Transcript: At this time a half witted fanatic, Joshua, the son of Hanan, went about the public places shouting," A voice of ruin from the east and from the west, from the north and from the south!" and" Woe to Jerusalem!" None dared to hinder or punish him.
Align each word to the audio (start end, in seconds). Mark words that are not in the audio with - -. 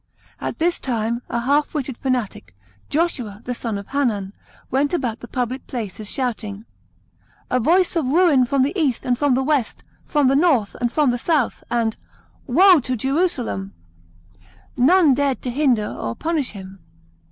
At 0.39 0.57
this 0.57 0.79
time 0.79 1.21
a 1.29 1.41
half 1.41 1.75
witted 1.75 1.95
fanatic, 1.95 2.55
Joshua, 2.89 3.43
the 3.45 3.53
son 3.53 3.77
of 3.77 3.89
Hanan, 3.89 4.33
went 4.71 4.95
about 4.95 5.19
the 5.19 5.27
public 5.27 5.67
places 5.67 6.09
shouting," 6.09 6.65
A 7.51 7.59
voice 7.59 7.95
of 7.95 8.07
ruin 8.07 8.45
from 8.45 8.63
the 8.63 8.73
east 8.75 9.05
and 9.05 9.15
from 9.15 9.35
the 9.35 9.43
west, 9.43 9.83
from 10.03 10.27
the 10.27 10.35
north 10.35 10.73
and 10.81 10.91
from 10.91 11.11
the 11.11 11.19
south!" 11.19 11.63
and" 11.69 11.97
Woe 12.47 12.79
to 12.79 12.95
Jerusalem!" 12.95 13.75
None 14.75 15.13
dared 15.13 15.43
to 15.43 15.51
hinder 15.51 15.89
or 15.91 16.15
punish 16.15 16.53
him. 16.53 16.79